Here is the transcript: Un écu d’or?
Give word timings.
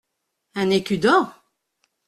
Un 0.55 0.71
écu 0.71 0.97
d’or? 0.97 1.43